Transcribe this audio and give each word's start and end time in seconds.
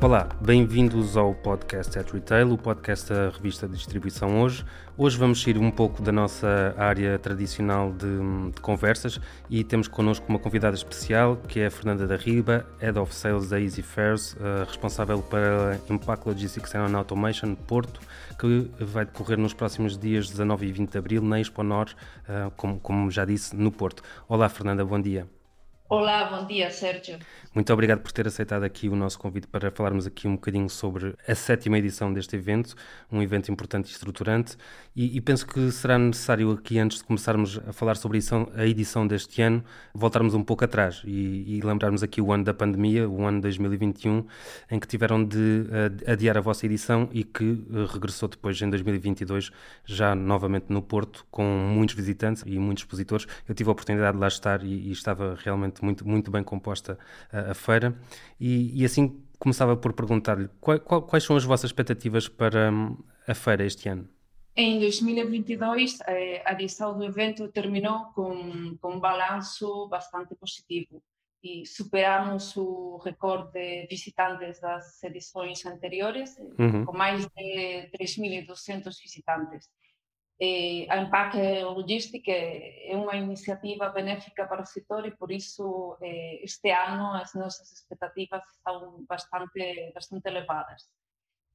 Olá, 0.00 0.28
bem-vindos 0.40 1.16
ao 1.16 1.34
podcast 1.34 1.98
at 1.98 2.08
Retail, 2.12 2.52
o 2.52 2.56
podcast 2.56 3.12
da 3.12 3.30
revista 3.30 3.66
de 3.66 3.74
distribuição 3.74 4.40
hoje. 4.40 4.64
Hoje 4.96 5.18
vamos 5.18 5.42
sair 5.42 5.58
um 5.58 5.72
pouco 5.72 6.00
da 6.00 6.12
nossa 6.12 6.72
área 6.78 7.18
tradicional 7.18 7.92
de, 7.92 8.06
de, 8.54 8.60
conversas 8.60 9.20
e 9.50 9.64
temos 9.64 9.88
connosco 9.88 10.24
uma 10.28 10.38
convidada 10.38 10.76
especial 10.76 11.36
que 11.48 11.58
é 11.58 11.66
a 11.66 11.70
Fernanda 11.70 12.06
da 12.06 12.14
Riba, 12.14 12.64
Head 12.78 12.96
of 12.96 13.12
Sales 13.12 13.48
da 13.48 13.60
Easy 13.60 13.82
Fares, 13.82 14.34
uh, 14.34 14.64
responsável 14.68 15.20
para 15.20 15.80
Impact 15.90 16.28
Logistics 16.28 16.76
and 16.76 16.96
Automation 16.96 17.56
Porto, 17.56 18.00
que 18.38 18.70
vai 18.78 19.04
decorrer 19.04 19.36
nos 19.36 19.52
próximos 19.52 19.98
dias 19.98 20.30
19 20.30 20.64
e 20.64 20.72
20 20.72 20.92
de 20.92 20.98
abril 20.98 21.22
na 21.22 21.40
Expo 21.40 21.64
Nor, 21.64 21.88
uh, 21.88 22.52
como, 22.56 22.78
como 22.78 23.10
já 23.10 23.24
disse, 23.24 23.56
no 23.56 23.72
Porto. 23.72 24.04
Olá 24.28 24.48
Fernanda, 24.48 24.84
bom 24.84 25.00
dia. 25.00 25.26
Olá, 25.90 26.24
bom 26.26 26.46
dia, 26.46 26.70
Sérgio. 26.70 27.18
Muito 27.54 27.72
obrigado 27.72 28.00
por 28.00 28.12
ter 28.12 28.28
aceitado 28.28 28.62
aqui 28.62 28.90
o 28.90 28.94
nosso 28.94 29.18
convite 29.18 29.46
para 29.46 29.70
falarmos 29.70 30.06
aqui 30.06 30.28
um 30.28 30.34
bocadinho 30.34 30.68
sobre 30.68 31.14
a 31.26 31.34
sétima 31.34 31.78
edição 31.78 32.12
deste 32.12 32.36
evento, 32.36 32.74
um 33.10 33.22
evento 33.22 33.50
importante 33.50 33.88
e 33.88 33.92
estruturante, 33.92 34.54
e, 34.94 35.16
e 35.16 35.20
penso 35.20 35.46
que 35.46 35.70
será 35.72 35.98
necessário 35.98 36.50
aqui, 36.50 36.78
antes 36.78 36.98
de 36.98 37.04
começarmos 37.04 37.58
a 37.66 37.72
falar 37.72 37.96
sobre 37.96 38.18
a 38.54 38.66
edição, 38.66 39.06
deste 39.06 39.40
ano, 39.40 39.64
voltarmos 39.94 40.34
um 40.34 40.44
pouco 40.44 40.62
atrás 40.62 41.00
e, 41.06 41.56
e, 41.56 41.60
lembrarmos 41.62 42.02
aqui 42.02 42.20
o 42.20 42.32
ano 42.32 42.44
da 42.44 42.52
pandemia, 42.52 43.08
o 43.08 43.24
ano 43.24 43.40
2021, 43.40 44.26
em 44.70 44.78
que 44.78 44.86
tiveram 44.86 45.24
de 45.24 45.38
uh, 45.38 46.10
adiar 46.10 46.36
a 46.36 46.40
vossa 46.42 46.66
edição 46.66 47.08
e 47.12 47.24
que 47.24 47.44
uh, 47.44 47.86
regressou 47.86 48.28
depois 48.28 48.60
em 48.60 48.68
2022, 48.68 49.50
já 49.86 50.14
novamente 50.14 50.66
no 50.68 50.82
Porto, 50.82 51.26
com 51.30 51.44
muitos 51.44 51.94
visitantes 51.94 52.42
e 52.46 52.58
muitos 52.58 52.84
expositores. 52.84 53.26
Eu 53.48 53.54
tive 53.54 53.70
a 53.70 53.72
oportunidade 53.72 54.12
de 54.12 54.20
lá 54.20 54.28
estar 54.28 54.62
e, 54.62 54.88
e 54.88 54.92
estava 54.92 55.34
realmente 55.42 55.77
muito, 55.84 56.06
muito 56.06 56.30
bem 56.30 56.42
composta 56.42 56.98
a, 57.32 57.52
a 57.52 57.54
feira. 57.54 57.96
E, 58.38 58.80
e, 58.80 58.84
assim 58.84 59.22
começava 59.38 59.76
por 59.76 59.92
perguntar-lhe 59.92 60.48
quais, 60.60 60.80
quais 60.82 61.24
são 61.24 61.36
as 61.36 61.44
vossas 61.44 61.70
expectativas 61.70 62.28
para 62.28 62.72
hum, 62.72 62.96
a 63.26 63.34
feira 63.34 63.64
este 63.64 63.88
ano? 63.88 64.08
Em 64.56 64.80
2022, 64.80 65.98
eh, 66.08 66.42
a 66.44 66.52
edição 66.52 66.98
do 66.98 67.04
evento 67.04 67.46
terminou 67.48 68.06
com, 68.06 68.76
com 68.80 68.94
um 68.94 68.98
balanço 68.98 69.86
bastante 69.88 70.34
positivo 70.34 71.00
e 71.42 71.64
superamos 71.64 72.56
o 72.56 72.96
recorde 72.98 73.52
de 73.52 73.86
visitantes 73.88 74.60
das 74.60 75.02
edições 75.04 75.64
anteriores, 75.64 76.36
uhum. 76.58 76.84
com 76.84 76.96
mais 76.96 77.24
de 77.26 77.88
3.200 77.96 79.00
visitantes. 79.00 79.70
Eh, 80.40 80.86
a 80.88 80.98
Empaque 80.98 81.64
Logística 81.64 82.30
é 82.30 82.94
uma 82.94 83.16
iniciativa 83.16 83.88
benéfica 83.88 84.46
para 84.46 84.62
o 84.62 84.66
setor 84.66 85.04
e 85.04 85.10
por 85.10 85.32
isso 85.32 85.96
eh, 86.00 86.38
este 86.44 86.70
ano 86.70 87.12
as 87.14 87.34
nossas 87.34 87.72
expectativas 87.72 88.44
estão 88.56 89.04
bastante, 89.08 89.90
bastante 89.92 90.28
elevadas. 90.28 90.88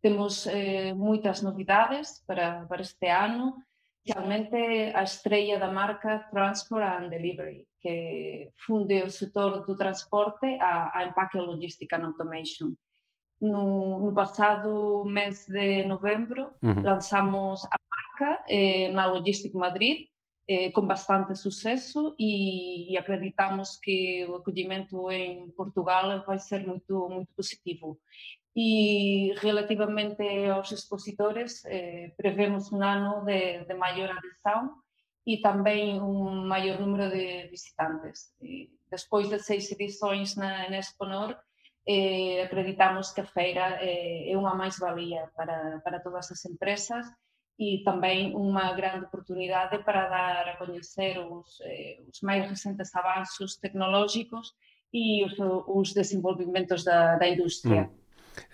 Temos 0.02 0.48
eh, 0.48 0.94
muitas 0.94 1.42
novidades 1.42 2.22
para, 2.28 2.66
para 2.66 2.82
este 2.82 3.08
ano, 3.08 3.64
especialmente 4.04 4.92
a 4.94 5.04
estreia 5.04 5.58
da 5.58 5.72
marca 5.72 6.28
Transport 6.30 6.84
and 6.84 7.08
Delivery, 7.08 7.66
que 7.80 8.52
funde 8.66 9.02
o 9.02 9.10
setor 9.10 9.66
do 9.66 9.78
transporte 9.78 10.58
a, 10.60 10.92
a 10.94 11.06
Empaque 11.06 11.38
Logística 11.38 11.96
and 11.96 12.08
Automation. 12.08 12.76
No, 13.40 14.00
no, 14.00 14.14
passado 14.14 15.04
mês 15.06 15.48
de 15.48 15.86
novembro, 15.86 16.52
uhum. 16.62 16.82
lançamos 16.82 17.66
a 17.66 17.78
marca 18.14 18.44
eh, 18.48 18.92
na 18.92 19.08
Logistic 19.08 19.54
Madrid, 19.54 20.08
eh, 20.48 20.72
com 20.72 20.86
bastante 20.86 21.36
sucesso 21.36 22.16
e, 22.20 22.94
e, 22.94 22.98
acreditamos 22.98 23.78
que 23.82 24.26
o 24.26 24.36
acolhimento 24.36 25.10
em 25.12 25.50
Portugal 25.52 26.24
vai 26.26 26.40
ser 26.40 26.66
muito, 26.68 27.10
muito 27.10 27.34
positivo. 27.36 28.00
E 28.56 29.34
relativamente 29.38 30.24
aos 30.48 30.72
expositores, 30.72 31.64
eh, 31.66 32.14
prevemos 32.18 32.72
um 32.72 32.84
ano 32.84 33.24
de, 33.26 33.66
de 33.66 33.74
maior 33.74 34.12
adesão 34.12 34.76
e 35.26 35.38
também 35.40 36.02
um 36.02 36.46
maior 36.46 36.80
número 36.80 37.10
de 37.10 37.48
visitantes. 37.48 38.34
E 38.42 38.70
depois 38.92 39.30
de 39.30 39.40
seis 39.40 39.72
edições 39.72 40.36
na, 40.36 40.70
na 40.70 40.78
Exponor, 40.78 41.36
eh, 41.88 42.44
acreditamos 42.44 43.12
que 43.12 43.22
a 43.22 43.26
feira 43.26 43.80
eh, 43.82 44.32
é 44.32 44.38
uma 44.38 44.56
mais-valia 44.56 45.32
para, 45.36 45.80
para 45.84 46.00
todas 46.00 46.32
as 46.32 46.46
empresas 46.46 47.06
e 47.60 47.84
também 47.84 48.36
uma 48.36 48.74
grande 48.74 49.06
oportunidade 49.06 49.78
para 49.84 50.10
dar 50.10 50.48
a 50.50 50.58
conhecer 50.58 51.20
os, 51.20 51.60
eh, 51.62 52.00
os 52.12 52.22
mais 52.22 52.50
recentes 52.50 52.94
avanços 52.96 53.58
tecnológicos 53.58 54.54
e 54.92 55.24
os, 55.26 55.34
os 55.68 55.94
desenvolvimentos 55.94 56.84
da, 56.84 57.16
da 57.16 57.28
indústria. 57.28 57.84
Hum. 57.84 58.04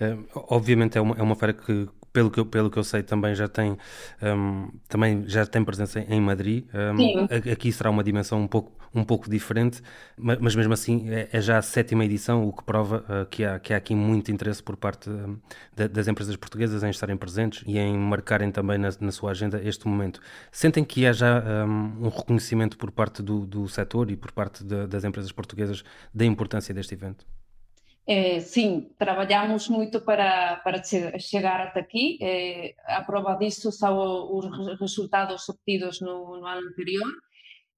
Uh, 0.01 0.27
obviamente 0.49 0.97
é 0.97 1.01
uma, 1.01 1.15
é 1.15 1.21
uma 1.21 1.35
feira 1.35 1.53
que, 1.53 1.87
pelo 2.11 2.31
que, 2.31 2.39
eu, 2.39 2.45
pelo 2.45 2.69
que 2.69 2.77
eu 2.77 2.83
sei, 2.83 3.03
também 3.03 3.35
já 3.35 3.47
tem, 3.47 3.77
um, 4.21 4.69
também 4.87 5.23
já 5.27 5.45
tem 5.45 5.63
presença 5.63 5.99
em 5.99 6.19
Madrid. 6.19 6.65
Um, 6.73 7.51
aqui 7.51 7.71
será 7.71 7.89
uma 7.89 8.03
dimensão 8.03 8.41
um 8.41 8.47
pouco, 8.47 8.71
um 8.93 9.03
pouco 9.03 9.29
diferente, 9.29 9.81
mas, 10.17 10.55
mesmo 10.55 10.73
assim 10.73 11.09
é, 11.09 11.29
é, 11.31 11.41
já 11.41 11.57
a 11.57 11.61
sétima 11.61 12.03
edição, 12.03 12.47
o 12.47 12.53
que 12.53 12.63
prova 12.63 13.05
uh, 13.07 13.25
que, 13.27 13.43
há, 13.43 13.59
que 13.59 13.73
há 13.73 13.77
aqui 13.77 13.93
muito 13.93 14.31
interesse 14.31 14.61
por 14.61 14.75
parte 14.75 15.09
um, 15.09 15.37
das 15.75 16.07
empresas 16.07 16.35
portuguesas 16.35 16.83
em 16.83 16.89
estarem 16.89 17.15
presentes 17.15 17.63
e 17.67 17.77
em 17.77 17.97
marcarem 17.97 18.51
também 18.51 18.77
na, 18.77 18.89
na 18.99 19.11
sua 19.11 19.31
agenda 19.31 19.61
este 19.63 19.87
momento. 19.87 20.19
Sentem 20.51 20.83
que 20.83 21.05
há 21.05 21.13
já 21.13 21.43
um, 21.65 22.05
um 22.05 22.09
reconhecimento 22.09 22.77
por 22.77 22.91
parte 22.91 23.21
do, 23.21 23.45
do 23.45 23.67
setor 23.67 24.09
e 24.09 24.15
por 24.15 24.31
parte 24.31 24.63
de, 24.63 24.87
das 24.87 25.03
empresas 25.03 25.31
portuguesas 25.31 25.83
da 26.13 26.25
importância 26.25 26.73
deste 26.73 26.93
evento? 26.93 27.25
Eh, 28.11 28.41
sim, 28.41 28.91
trabalhamos 28.97 29.69
muito 29.69 30.01
para, 30.01 30.55
para 30.63 30.81
chegar 31.19 31.61
até 31.61 31.81
aqui. 31.81 32.17
Eh, 32.19 32.73
a 32.85 33.03
prova 33.03 33.35
disso 33.35 33.71
são 33.71 34.35
os 34.35 34.79
resultados 34.79 35.47
obtidos 35.47 36.01
no, 36.01 36.37
no, 36.39 36.47
ano 36.47 36.69
anterior 36.69 37.07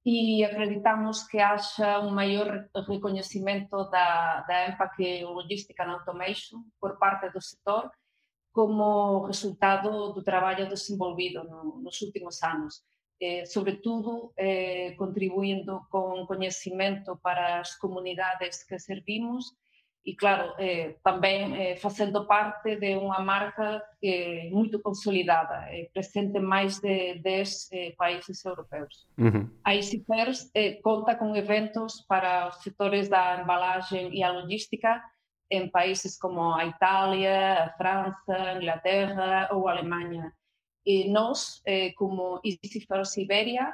e 0.06 0.42
acreditamos 0.46 1.24
que 1.24 1.38
haja 1.38 2.00
um 2.00 2.12
maior 2.12 2.66
reconhecimento 2.88 3.90
da, 3.90 4.42
da 4.47 4.69
Empaque 4.69 5.22
Logística 5.25 5.86
na 5.86 5.96
Automation 5.96 6.63
por 6.80 6.98
parte 6.98 7.30
do 7.30 7.42
setor 7.42 7.92
como 8.53 9.25
resultado 9.25 10.13
do 10.13 10.24
trabalho 10.24 10.69
desenvolvido 10.69 11.44
no, 11.44 11.81
nos 11.81 12.02
últimos 12.02 12.42
anos. 12.42 12.81
Eh, 13.19 13.46
sobretudo 13.46 14.31
eh, 14.38 14.96
contribuindo 14.98 15.81
com 15.90 16.25
conhecimento 16.25 17.19
para 17.22 17.59
as 17.59 17.75
comunidades 17.78 18.63
que 18.63 18.80
servimos 18.80 19.59
e 20.03 20.16
claro, 20.16 20.56
eh, 20.57 20.95
também 21.03 21.56
eh, 21.56 21.75
fazendo 21.75 22.25
parte 22.25 22.75
de 22.75 22.95
uma 22.95 23.19
marca 23.19 23.84
eh, 24.03 24.50
muito 24.51 24.81
consolidada, 24.81 25.67
presente 25.94 26.38
em 26.38 26.41
mais 26.41 26.79
de 26.79 27.19
10 27.19 27.69
eh, 27.72 27.94
países 27.95 28.44
europeus. 28.44 29.07
Uhum. 29.17 29.47
A 29.63 29.75
EasyFairs 29.75 30.51
conta 30.84 31.16
com 31.16 31.35
eventos 31.35 32.01
para 32.07 32.47
os 32.47 32.63
setores 32.63 33.09
da 33.09 33.41
embalagem 33.41 34.12
e 34.12 34.23
a 34.23 34.31
logística 34.31 35.03
em 35.51 35.69
países 35.69 36.18
como 36.18 36.51
a 36.53 36.66
Itália, 36.66 37.66
a 37.66 37.69
França, 37.78 38.33
a 38.33 38.56
Inglaterra 38.56 39.50
ou 39.51 39.68
a 39.68 39.73
Alemanha. 39.73 40.33
E 40.83 41.12
nós, 41.12 41.62
como 41.95 42.39
EasyFairs 42.44 43.18
Iberia, 43.18 43.73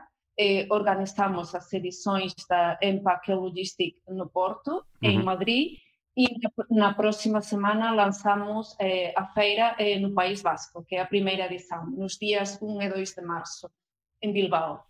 organizamos 0.72 1.54
as 1.54 1.72
edições 1.72 2.34
da 2.50 2.80
Empaque 2.82 3.32
Logistic 3.32 3.96
no 4.10 4.28
Porto, 4.28 4.84
uhum. 5.02 5.10
em 5.10 5.24
Madrid, 5.24 5.78
e 6.18 6.26
na 6.72 6.96
próxima 6.96 7.42
semana 7.42 7.92
lançamos 7.92 8.76
eh, 8.80 9.14
a 9.16 9.28
feira 9.28 9.76
eh, 9.78 10.00
no 10.00 10.16
País 10.16 10.42
Vasco, 10.42 10.84
que 10.84 10.96
é 10.96 11.02
a 11.02 11.06
primeira 11.06 11.46
edição, 11.46 11.86
nos 11.92 12.18
dias 12.18 12.58
1 12.60 12.82
e 12.82 12.90
2 12.90 13.14
de 13.14 13.22
março, 13.22 13.70
em 14.24 14.34
Bilbao. 14.34 14.84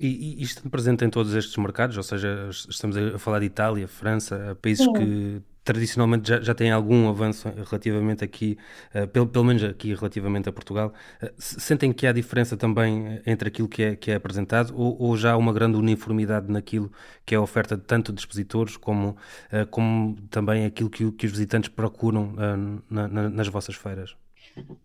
E, 0.00 0.40
e 0.40 0.42
estando 0.42 0.70
presente 0.70 1.04
em 1.04 1.10
todos 1.10 1.34
estes 1.34 1.54
mercados, 1.58 1.98
ou 1.98 2.02
seja, 2.02 2.48
estamos 2.48 2.96
a 2.96 3.18
falar 3.18 3.40
de 3.40 3.46
Itália, 3.46 3.86
França, 3.86 4.56
países 4.62 4.86
Sim. 4.86 4.92
que 4.94 5.42
tradicionalmente 5.64 6.28
já, 6.28 6.40
já 6.40 6.54
têm 6.54 6.70
algum 6.70 7.08
avanço 7.08 7.48
relativamente 7.48 8.24
aqui, 8.24 8.58
uh, 8.94 9.06
pelo, 9.08 9.26
pelo 9.26 9.44
menos 9.44 9.62
aqui 9.62 9.94
relativamente 9.94 10.48
a 10.48 10.52
Portugal. 10.52 10.92
Uh, 11.22 11.28
sentem 11.38 11.92
que 11.92 12.06
há 12.06 12.12
diferença 12.12 12.56
também 12.56 13.20
entre 13.26 13.48
aquilo 13.48 13.68
que 13.68 13.82
é, 13.82 13.96
que 13.96 14.10
é 14.10 14.14
apresentado 14.14 14.74
ou, 14.76 15.00
ou, 15.00 15.16
já 15.16 15.32
há 15.32 15.36
uma 15.36 15.52
grande 15.52 15.76
uniformidade 15.76 16.50
naquilo 16.50 16.90
que 17.24 17.34
é 17.34 17.38
a 17.38 17.40
oferta 17.40 17.76
tanto 17.76 18.12
de 18.12 18.20
expositores 18.20 18.76
como, 18.76 19.16
uh, 19.52 19.66
como 19.70 20.16
também 20.30 20.64
aquilo 20.64 20.90
que, 20.90 21.10
que 21.12 21.26
os 21.26 21.32
visitantes 21.32 21.68
procuram 21.68 22.34
na, 22.88 23.08
na, 23.08 23.30
nas 23.30 23.48
vossas 23.48 23.74
feiras? 23.74 24.16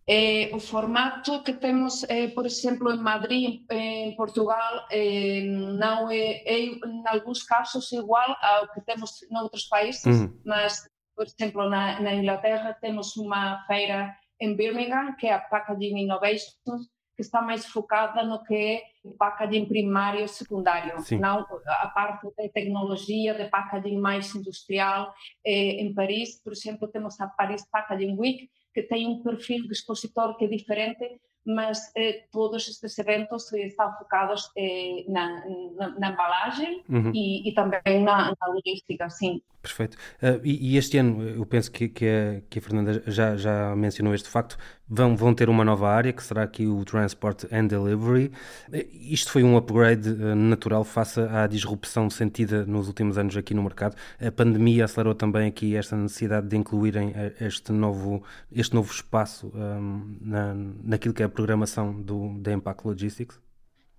Eh, 0.07 0.51
o 0.53 0.59
formato 0.59 1.43
que 1.43 1.53
temos, 1.53 2.05
eh, 2.09 2.29
por 2.29 2.45
exemplo, 2.45 2.91
en 2.91 3.01
Madrid, 3.01 3.65
en 3.69 4.15
Portugal, 4.15 4.85
eh, 4.91 5.41
non 5.43 6.13
é, 6.13 6.45
é, 6.45 6.57
en 6.69 7.01
algúns 7.09 7.41
casos 7.41 7.89
igual 7.91 8.37
ao 8.37 8.69
que 8.69 8.85
temos 8.85 9.25
noutros 9.33 9.65
países, 9.65 10.05
mm. 10.05 10.45
mas, 10.45 10.85
por 11.17 11.25
exemplo, 11.25 11.65
na, 11.65 11.97
na 11.99 12.13
Inglaterra 12.13 12.77
temos 12.77 13.17
unha 13.17 13.65
feira 13.65 14.13
en 14.37 14.53
Birmingham, 14.53 15.17
que 15.17 15.27
é 15.27 15.33
a 15.33 15.41
Packaging 15.41 15.97
Innovation, 15.97 16.85
que 17.15 17.21
está 17.21 17.41
mais 17.41 17.65
focada 17.65 18.23
no 18.23 18.43
que 18.43 18.55
é 18.55 18.83
packaging 19.17 19.65
primário 19.65 20.25
e 20.25 20.27
secundário, 20.27 20.99
Sim. 21.01 21.17
não 21.17 21.45
a 21.65 21.87
parte 21.87 22.27
da 22.35 22.49
tecnologia, 22.49 23.33
de 23.33 23.45
packaging 23.45 23.97
mais 23.97 24.33
industrial. 24.35 25.13
Eh, 25.45 25.81
em 25.81 25.93
Paris, 25.93 26.41
por 26.43 26.51
exemplo, 26.51 26.87
temos 26.89 27.19
a 27.21 27.27
Paris 27.27 27.65
Packaging 27.71 28.17
Week, 28.17 28.49
que 28.75 28.83
tem 28.83 29.07
um 29.07 29.23
perfil 29.23 29.65
de 29.65 29.71
expositor 29.71 30.35
que 30.35 30.43
é 30.43 30.47
diferente, 30.49 31.19
mas 31.45 31.91
eh, 31.95 32.25
todos 32.29 32.67
estes 32.67 32.97
eventos 32.99 33.53
estão 33.53 33.93
focados 33.97 34.51
eh, 34.57 35.05
na, 35.07 35.45
na, 35.77 35.99
na, 35.99 36.11
embalagem 36.11 36.83
uhum. 36.89 37.11
e, 37.13 37.47
e, 37.47 37.53
também 37.53 38.03
na, 38.03 38.33
na 38.39 38.47
logística, 38.47 39.09
sim. 39.09 39.41
Perfeito. 39.61 39.95
Uh, 40.21 40.41
e, 40.43 40.73
e, 40.73 40.77
este 40.77 40.97
ano, 40.97 41.23
eu 41.23 41.45
penso 41.45 41.71
que, 41.71 41.87
que, 41.87 42.05
a, 42.05 42.41
que 42.49 42.59
a 42.59 42.61
Fernanda 42.61 43.01
já, 43.07 43.37
já 43.37 43.75
mencionou 43.75 44.13
este 44.13 44.27
facto, 44.27 44.57
vão, 44.87 45.15
vão 45.15 45.33
ter 45.33 45.49
uma 45.49 45.63
nova 45.63 45.89
área, 45.89 46.13
que 46.13 46.23
será 46.23 46.43
aqui 46.43 46.65
o 46.67 46.83
Transport 46.85 47.45
and 47.51 47.67
Delivery. 47.67 48.31
Uh, 48.69 48.85
isto 48.91 49.31
foi 49.31 49.43
um 49.43 49.57
upgrade 49.57 50.09
uh, 50.09 50.35
natural 50.35 50.83
face 50.83 51.19
à 51.19 51.47
disrupção 51.47 52.09
sentida 52.09 52.65
nos 52.65 52.87
últimos 52.87 53.17
anos 53.17 53.35
aqui 53.35 53.53
no 53.53 53.63
mercado. 53.63 53.95
A 54.19 54.31
pandemia 54.31 54.85
acelerou 54.85 55.15
também 55.15 55.47
aqui 55.47 55.75
esta 55.75 55.95
necessidade 55.95 56.47
de 56.47 56.55
incluírem 56.55 57.13
este 57.39 57.71
novo, 57.71 58.23
este 58.51 58.73
novo 58.73 58.91
espaço 58.91 59.51
um, 59.55 60.17
na, 60.21 60.55
naquilo 60.83 61.13
que 61.13 61.21
é 61.21 61.25
a 61.25 61.29
programação 61.29 61.93
do, 62.01 62.37
da 62.39 62.51
Impact 62.51 62.87
Logistics. 62.87 63.44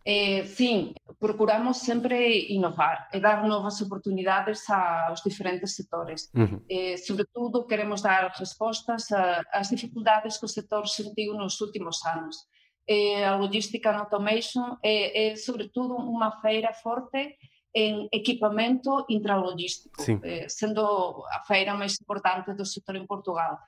Eh, 0.08 0.44
fin, 0.44 0.94
procuramos 1.18 1.78
sempre 1.78 2.46
innovar 2.54 3.08
e 3.12 3.18
dar 3.18 3.42
novas 3.42 3.82
oportunidades 3.82 4.62
aos 4.70 5.20
diferentes 5.20 5.74
sectores. 5.74 6.30
Uh 6.30 6.46
-huh. 6.46 6.62
eh, 6.70 6.96
sobretudo, 6.96 7.66
queremos 7.66 8.02
dar 8.02 8.30
respostas 8.38 9.10
ás 9.50 9.68
dificultades 9.68 10.38
que 10.38 10.46
o 10.46 10.54
sector 10.56 10.86
sentiu 10.86 11.34
nos 11.34 11.58
últimos 11.60 12.06
anos. 12.06 12.46
Eh, 12.86 13.24
a 13.24 13.34
logística 13.34 13.90
and 13.90 13.98
Automation 13.98 14.78
é, 14.80 15.32
é, 15.32 15.36
sobretudo, 15.36 15.98
unha 15.98 16.30
feira 16.38 16.70
forte 16.70 17.34
en 17.74 18.06
equipamento 18.12 19.04
intralogístico, 19.10 20.06
sí. 20.06 20.14
eh, 20.22 20.46
sendo 20.48 21.26
a 21.26 21.42
feira 21.42 21.74
máis 21.74 21.98
importante 21.98 22.54
do 22.54 22.64
sector 22.64 22.94
en 22.94 23.10
Portugal 23.10 23.58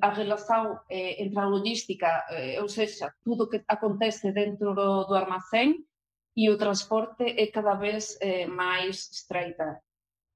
a 0.00 0.10
relación 0.10 0.80
eh, 0.88 1.22
entre 1.22 1.40
a 1.40 1.46
logística, 1.46 2.24
eh, 2.30 2.60
ou 2.60 2.68
seja, 2.68 3.14
tudo 3.24 3.44
o 3.44 3.50
que 3.50 3.62
acontece 3.68 4.32
dentro 4.32 4.74
do, 4.74 5.04
do 5.04 5.14
armacén 5.14 5.84
e 6.36 6.48
o 6.48 6.58
transporte 6.58 7.24
é 7.24 7.46
cada 7.48 7.74
vez 7.74 8.16
eh, 8.20 8.46
máis 8.46 9.10
estreita. 9.12 9.82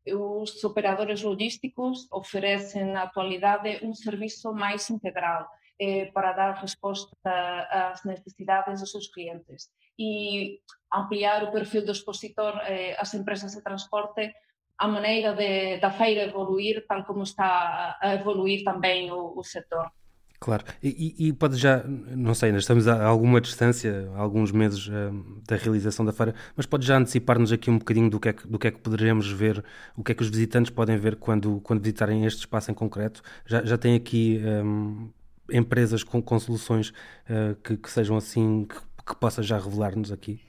Os 0.06 0.62
operadores 0.62 1.23
logísticos 1.23 2.06
ofrecen 2.12 2.93
na 2.94 3.08
actualidade 3.08 3.81
un 3.82 3.94
servizo 3.97 4.55
máis 4.55 4.87
integral 4.93 5.49
eh, 5.79 6.12
para 6.12 6.32
dar 6.32 6.61
resposta 6.61 7.32
ás 7.70 8.05
necesidades 8.05 8.81
dos 8.81 8.93
seus 8.93 9.09
clientes 9.09 9.73
e 9.99 10.61
ampliar 10.93 11.43
o 11.44 11.52
perfil 11.52 11.85
do 11.85 11.97
expositor 11.97 12.55
eh, 12.69 12.94
ás 13.00 13.12
empresas 13.14 13.56
de 13.56 13.64
transporte 13.64 14.32
a 14.78 14.88
maneira 14.88 15.34
de, 15.34 15.78
da 15.78 15.90
feira 15.90 16.25
evoluir, 16.25 16.84
tal 16.87 17.05
como 17.05 17.23
está 17.23 17.96
a 18.00 18.14
evoluir 18.14 18.64
também 18.64 19.11
o, 19.11 19.38
o 19.38 19.43
setor. 19.43 19.90
Claro, 20.38 20.64
e, 20.82 21.14
e, 21.19 21.32
pode 21.32 21.56
já, 21.56 21.82
não 21.84 22.34
sei, 22.34 22.52
nós 22.52 22.62
estamos 22.62 22.87
a 22.87 23.05
alguma 23.05 23.40
distância, 23.40 24.11
alguns 24.17 24.52
meses 24.52 24.87
uh, 24.87 25.43
da 25.49 25.56
realização 25.56 26.05
da 26.05 26.12
feira, 26.12 26.34
mas 26.55 26.67
pode 26.67 26.87
já 26.87 26.99
antecipar-nos 26.99 27.52
aqui 27.52 27.70
um 27.70 27.78
bocadinho 27.78 28.11
do 28.11 28.20
que, 28.20 28.28
é 28.28 28.32
que, 28.34 28.46
do 28.46 28.58
que 28.58 28.69
é 28.69 28.70
que 28.70 28.78
poderemos 28.78 29.31
ver, 29.31 29.64
o 29.96 30.05
que 30.05 30.12
é 30.12 30.14
que 30.14 30.23
os 30.23 30.28
visitantes 30.28 30.70
podem 30.70 30.99
ver 30.99 31.17
quando, 31.17 31.58
quando 31.62 31.81
visitarem 31.81 32.26
este 32.26 32.40
espaço 32.40 32.70
em 32.70 32.75
concreto. 32.75 33.23
Já, 33.46 33.64
já 33.64 33.78
tem 33.78 33.94
aqui 33.94 34.38
um, 34.44 35.11
empresas 35.50 36.05
com, 36.05 36.20
com 36.20 36.38
soluções 36.38 36.90
uh, 36.90 37.56
que, 37.64 37.76
que, 37.78 37.90
sejam 37.90 38.17
assim, 38.17 38.67
que, 38.67 38.76
que 39.06 39.17
possa 39.17 39.43
já 39.43 39.58
revelar-nos 39.58 40.12
aqui? 40.12 40.40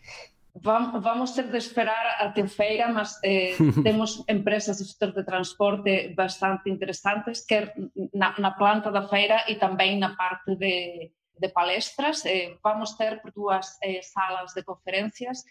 Vamos 0.61 1.31
ter 1.31 1.51
de 1.51 1.57
esperar 1.57 2.17
até 2.19 2.47
feira, 2.47 2.87
mas 2.87 3.19
eh, 3.23 3.55
temos 3.83 4.23
empresas 4.27 4.77
do 4.77 4.85
setor 4.85 5.13
de 5.13 5.23
transporte 5.23 6.13
bastante 6.15 6.69
interesantes, 6.69 7.45
quer 7.45 7.73
na, 8.13 8.37
na, 8.39 8.51
planta 8.51 8.91
da 8.91 9.07
feira 9.07 9.43
e 9.47 9.55
também 9.55 9.97
na 9.97 10.15
parte 10.15 10.55
de, 10.55 11.11
de 11.39 11.49
palestras. 11.49 12.25
Eh, 12.25 12.57
vamos 12.63 12.93
ter 12.93 13.21
duas 13.35 13.77
eh, 13.83 14.01
salas 14.01 14.53
de 14.53 14.63
conferências, 14.63 15.43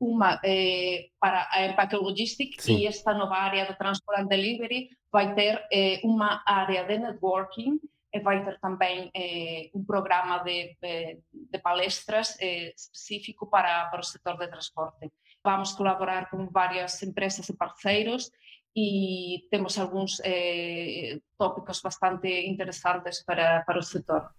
uma 0.00 0.40
eh, 0.44 1.10
para 1.20 1.48
a 1.50 1.66
Empaque 1.66 1.96
Logistic 1.96 2.60
Sim. 2.60 2.78
e 2.78 2.86
esta 2.86 3.14
nova 3.14 3.36
área 3.36 3.66
de 3.66 3.76
Transport 3.76 4.20
and 4.20 4.26
Delivery 4.26 4.88
vai 5.12 5.34
ter 5.34 5.64
eh, 5.72 6.00
uma 6.04 6.42
área 6.46 6.84
de 6.84 6.98
networking 6.98 7.80
vai 8.20 8.44
ter 8.44 8.58
também 8.60 9.10
eh, 9.14 9.70
um 9.74 9.84
programa 9.84 10.38
de, 10.38 10.76
de, 10.80 11.58
palestras 11.58 12.36
eh, 12.40 12.72
específico 12.76 13.46
para, 13.48 13.86
para 13.86 14.00
o 14.00 14.04
setor 14.04 14.38
de 14.38 14.48
transporte. 14.48 15.10
Vamos 15.42 15.72
colaborar 15.72 16.30
com 16.30 16.46
várias 16.50 17.02
empresas 17.02 17.48
e 17.48 17.56
parceiros 17.56 18.30
e 18.76 19.46
temos 19.50 19.78
alguns 19.78 20.20
eh, 20.24 21.20
tópicos 21.38 21.80
bastante 21.80 22.28
interessantes 22.46 23.22
para, 23.24 23.62
para 23.62 23.78
o 23.78 23.82
setor. 23.82 24.30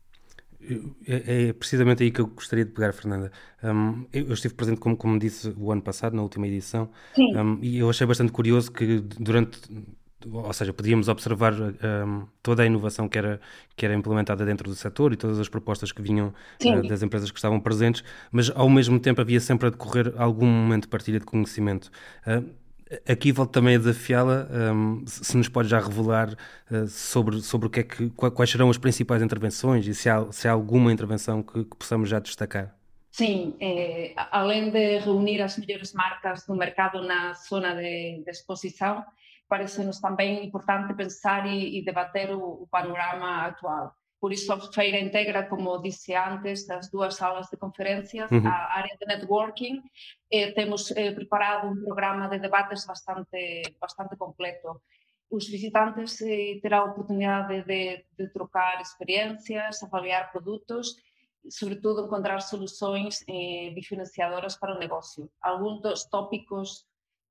É, 1.07 1.49
é, 1.49 1.53
precisamente 1.53 2.03
aí 2.03 2.11
que 2.11 2.21
eu 2.21 2.27
gostaria 2.27 2.65
de 2.65 2.71
pegar, 2.71 2.93
Fernanda. 2.93 3.31
Um, 3.63 4.07
eu 4.11 4.33
estive 4.33 4.53
presente, 4.53 4.79
como, 4.79 4.97
como 4.97 5.19
disse, 5.19 5.53
o 5.57 5.71
ano 5.71 5.81
passado, 5.81 6.15
na 6.15 6.23
última 6.23 6.47
edição, 6.47 6.89
um, 7.17 7.59
e 7.61 7.77
eu 7.77 7.89
achei 7.89 8.07
bastante 8.07 8.31
curioso 8.31 8.71
que 8.71 8.99
durante 8.99 9.59
ou 10.31 10.53
seja, 10.53 10.73
podíamos 10.73 11.07
observar 11.07 11.53
um, 11.53 12.27
toda 12.41 12.63
a 12.63 12.65
inovação 12.65 13.07
que 13.07 13.17
era, 13.17 13.39
que 13.75 13.85
era 13.85 13.93
implementada 13.93 14.45
dentro 14.45 14.69
do 14.69 14.75
setor 14.75 15.13
e 15.13 15.15
todas 15.15 15.39
as 15.39 15.49
propostas 15.49 15.91
que 15.91 16.01
vinham 16.01 16.33
uh, 16.63 16.87
das 16.87 17.03
empresas 17.03 17.31
que 17.31 17.37
estavam 17.37 17.59
presentes, 17.59 18.03
mas 18.31 18.49
ao 18.49 18.69
mesmo 18.69 18.99
tempo 18.99 19.21
havia 19.21 19.39
sempre 19.39 19.67
a 19.67 19.69
decorrer 19.69 20.13
algum 20.17 20.47
momento 20.47 20.83
de 20.83 20.89
partilha 20.89 21.19
de 21.19 21.25
conhecimento. 21.25 21.91
Uh, 22.25 22.49
aqui 23.07 23.31
volto 23.31 23.51
também 23.51 23.75
a 23.75 23.77
desafiá-la, 23.77 24.47
um, 24.73 25.03
se 25.07 25.35
nos 25.35 25.49
pode 25.49 25.67
já 25.67 25.79
revelar 25.79 26.35
uh, 26.71 26.87
sobre, 26.87 27.41
sobre 27.41 27.67
o 27.67 27.69
que 27.69 27.79
é 27.79 27.83
que, 27.83 28.09
quais 28.09 28.49
serão 28.49 28.69
as 28.69 28.77
principais 28.77 29.21
intervenções 29.21 29.87
e 29.87 29.95
se 29.95 30.09
há, 30.09 30.25
se 30.31 30.47
há 30.47 30.51
alguma 30.51 30.91
intervenção 30.91 31.41
que, 31.41 31.63
que 31.63 31.75
possamos 31.75 32.09
já 32.09 32.19
destacar. 32.19 32.75
Sim, 33.17 33.55
eh, 33.61 34.11
além 34.29 34.71
de 34.71 34.97
reunir 34.97 35.41
as 35.41 35.57
melhores 35.57 35.93
marcas 35.93 36.45
do 36.45 36.53
mercado 36.53 37.01
na 37.01 37.31
zona 37.31 37.73
de, 37.73 38.21
de 38.21 38.29
exposição, 38.29 39.05
parece-nos 39.47 39.99
também 39.99 40.45
importante 40.45 40.93
pensar 40.93 41.45
e, 41.45 41.79
e 41.79 41.85
debater 41.85 42.31
o, 42.31 42.63
o, 42.63 42.67
panorama 42.67 43.45
atual. 43.45 43.93
Por 44.19 44.31
isso, 44.31 44.51
a 44.51 44.59
feira 44.71 44.99
integra, 44.99 45.43
como 45.43 45.77
disse 45.81 46.15
antes, 46.15 46.69
as 46.69 46.89
duas 46.89 47.15
salas 47.15 47.47
de 47.49 47.57
conferências, 47.57 48.31
uhum. 48.31 48.47
a 48.47 48.77
área 48.77 48.97
de 48.99 49.05
networking. 49.05 49.83
Eh, 50.31 50.51
temos 50.51 50.91
eh, 50.91 51.11
preparado 51.11 51.67
um 51.67 51.83
programa 51.83 52.27
de 52.27 52.39
debates 52.39 52.85
bastante, 52.85 53.61
bastante 53.79 54.15
completo. 54.15 54.81
Os 55.29 55.47
visitantes 55.47 56.21
eh, 56.21 56.59
terão 56.61 56.79
a 56.79 56.85
oportunidade 56.85 57.63
de, 57.63 58.05
de 58.17 58.27
trocar 58.29 58.81
experiências, 58.81 59.83
avaliar 59.83 60.31
produtos 60.31 60.95
sobretudo 61.49 62.05
encontrar 62.05 62.39
soluções 62.41 63.23
eh, 63.27 63.71
diferenciadoras 63.75 64.55
para 64.55 64.75
o 64.75 64.79
negócio. 64.79 65.29
Alguns 65.41 65.81
dos 65.81 66.05
tópicos 66.05 66.85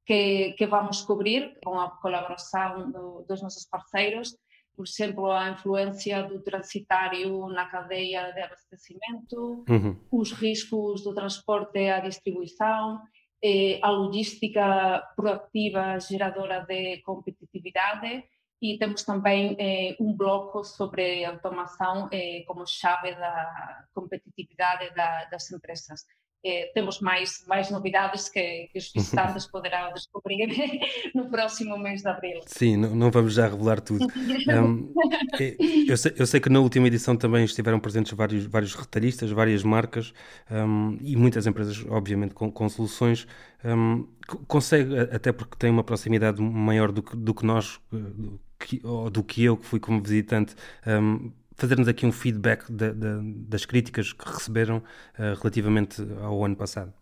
que, 0.06 0.52
que 0.52 0.66
vamos 0.66 1.02
cobrir 1.02 1.58
com 1.64 1.78
a 1.78 1.90
colaboração 1.90 2.90
do, 2.90 3.24
dos 3.28 3.42
nossos 3.42 3.66
parceiros, 3.66 4.36
por 4.76 4.86
exemplo, 4.86 5.30
a 5.30 5.50
influência 5.50 6.22
do 6.24 6.40
transitário 6.42 7.46
na 7.48 7.66
cadeia 7.66 8.32
de 8.32 8.40
abastecimento, 8.40 9.64
uhum. 9.68 9.96
os 10.10 10.32
riscos 10.32 11.04
do 11.04 11.14
transporte 11.14 11.88
à 11.88 12.00
distribuição, 12.00 13.00
eh, 13.42 13.78
a 13.82 13.90
logística 13.90 15.06
proativa 15.14 15.98
geradora 16.00 16.64
de 16.66 17.00
competitividade. 17.02 18.24
E 18.60 18.78
temos 18.78 19.04
também 19.04 19.54
eh, 19.58 19.94
um 20.00 20.12
bloco 20.12 20.64
sobre 20.64 21.24
automação 21.24 22.08
eh, 22.10 22.42
como 22.46 22.66
chave 22.66 23.14
da 23.14 23.84
competitividade 23.94 24.94
da, 24.94 25.26
das 25.26 25.52
empresas 25.52 26.04
eh, 26.44 26.70
temos 26.74 27.00
mais, 27.00 27.42
mais 27.48 27.70
novidades 27.70 28.28
que, 28.28 28.68
que 28.70 28.78
os 28.78 28.92
visitantes 28.92 29.46
poderão 29.50 29.92
descobrir 29.94 30.48
no 31.14 31.30
próximo 31.30 31.78
mês 31.78 32.02
de 32.02 32.08
abril. 32.08 32.40
Sim, 32.46 32.76
não, 32.76 32.94
não 32.94 33.10
vamos 33.10 33.32
já 33.32 33.48
revelar 33.48 33.80
tudo. 33.80 34.06
um, 34.06 34.92
é, 35.40 35.56
eu, 35.88 35.96
sei, 35.96 36.12
eu 36.18 36.26
sei 36.26 36.40
que 36.40 36.50
na 36.50 36.60
última 36.60 36.86
edição 36.86 37.16
também 37.16 37.44
estiveram 37.44 37.80
presentes 37.80 38.12
vários, 38.12 38.44
vários 38.44 38.74
retalhistas, 38.74 39.30
várias 39.30 39.62
marcas 39.62 40.12
um, 40.50 40.98
e 41.00 41.16
muitas 41.16 41.46
empresas, 41.46 41.82
obviamente, 41.88 42.34
com, 42.34 42.52
com 42.52 42.68
soluções. 42.68 43.26
Um, 43.64 44.06
consegue, 44.46 44.98
até 44.98 45.32
porque 45.32 45.56
tem 45.56 45.70
uma 45.70 45.82
proximidade 45.82 46.42
maior 46.42 46.92
do 46.92 47.02
que, 47.02 47.16
do 47.16 47.32
que 47.32 47.46
nós, 47.46 47.80
do 47.90 48.38
que, 48.58 48.80
ou 48.84 49.08
do 49.08 49.24
que 49.24 49.42
eu, 49.44 49.56
que 49.56 49.64
fui 49.64 49.80
como 49.80 50.02
visitante, 50.02 50.54
um, 50.86 51.32
fazer-nos 51.56 51.88
aqui 51.88 52.06
um 52.06 52.12
feedback 52.12 52.70
de, 52.70 52.92
de, 52.92 53.34
das 53.48 53.64
críticas 53.64 54.12
que 54.12 54.28
receberam 54.28 54.78
uh, 54.78 55.34
relativamente 55.40 56.02
ao 56.20 56.44
ano 56.44 56.56
passado. 56.56 56.92